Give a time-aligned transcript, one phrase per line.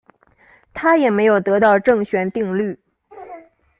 [0.73, 2.79] 他也没有得到正弦定律。